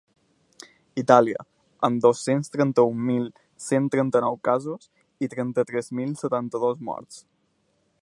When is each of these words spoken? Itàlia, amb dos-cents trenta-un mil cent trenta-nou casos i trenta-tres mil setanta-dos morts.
Itàlia, 1.01 1.43
amb 1.89 1.99
dos-cents 2.05 2.49
trenta-un 2.55 3.05
mil 3.11 3.29
cent 3.67 3.93
trenta-nou 3.97 4.41
casos 4.51 4.91
i 5.27 5.33
trenta-tres 5.37 5.95
mil 6.01 6.21
setanta-dos 6.27 6.87
morts. 6.91 7.25